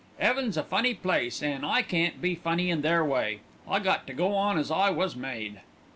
'Eaven's 0.19 0.57
a 0.57 0.63
funny 0.63 0.95
place, 0.95 1.43
an' 1.43 1.63
I 1.63 1.83
can't 1.83 2.19
be 2.23 2.33
funny 2.33 2.71
in 2.71 2.81
their 2.81 3.05
way. 3.05 3.41
I 3.69 3.77
got 3.77 4.07
to 4.07 4.15
go 4.15 4.33
on 4.33 4.57
as 4.57 4.71
I 4.71 4.89
was 4.89 5.15
made." 5.15 5.61